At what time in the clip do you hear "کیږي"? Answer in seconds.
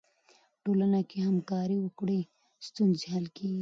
3.37-3.59